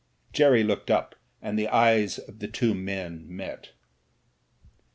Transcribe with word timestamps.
Jerry 0.33 0.63
looked 0.63 0.89
up, 0.89 1.13
and 1.43 1.59
the 1.59 1.67
eyes 1.67 2.17
of 2.17 2.39
the 2.39 2.47
two 2.47 2.73
men 2.73 3.25
met. 3.29 3.73